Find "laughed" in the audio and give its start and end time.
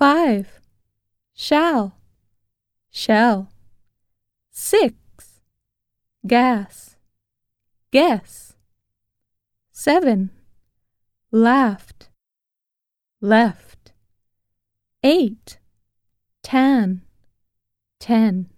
11.30-12.08